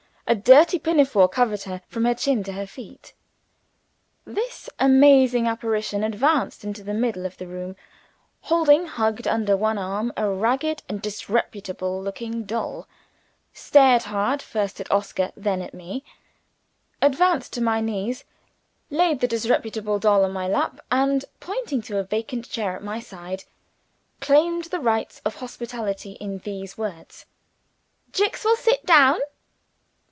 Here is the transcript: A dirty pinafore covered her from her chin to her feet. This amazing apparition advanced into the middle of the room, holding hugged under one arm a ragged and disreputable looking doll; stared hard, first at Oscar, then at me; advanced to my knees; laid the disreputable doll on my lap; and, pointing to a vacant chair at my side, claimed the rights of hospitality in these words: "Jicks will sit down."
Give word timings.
A 0.27 0.33
dirty 0.35 0.79
pinafore 0.79 1.27
covered 1.27 1.63
her 1.63 1.81
from 1.89 2.05
her 2.05 2.15
chin 2.15 2.41
to 2.45 2.53
her 2.53 2.65
feet. 2.65 3.11
This 4.23 4.69
amazing 4.79 5.45
apparition 5.45 6.05
advanced 6.05 6.63
into 6.63 6.85
the 6.85 6.93
middle 6.93 7.25
of 7.25 7.35
the 7.35 7.47
room, 7.47 7.75
holding 8.39 8.85
hugged 8.85 9.27
under 9.27 9.57
one 9.57 9.77
arm 9.77 10.13
a 10.15 10.29
ragged 10.29 10.83
and 10.87 11.01
disreputable 11.01 12.01
looking 12.01 12.43
doll; 12.45 12.87
stared 13.53 14.03
hard, 14.03 14.41
first 14.41 14.79
at 14.79 14.89
Oscar, 14.89 15.33
then 15.35 15.61
at 15.61 15.73
me; 15.73 16.01
advanced 17.01 17.51
to 17.53 17.61
my 17.61 17.81
knees; 17.81 18.23
laid 18.89 19.19
the 19.19 19.27
disreputable 19.27 19.99
doll 19.99 20.23
on 20.23 20.31
my 20.31 20.47
lap; 20.47 20.79
and, 20.89 21.25
pointing 21.41 21.81
to 21.81 21.97
a 21.97 22.03
vacant 22.05 22.47
chair 22.49 22.73
at 22.73 22.83
my 22.83 23.01
side, 23.01 23.43
claimed 24.21 24.63
the 24.65 24.79
rights 24.79 25.21
of 25.25 25.35
hospitality 25.35 26.13
in 26.21 26.37
these 26.45 26.77
words: 26.77 27.25
"Jicks 28.13 28.45
will 28.45 28.55
sit 28.55 28.85
down." 28.85 29.19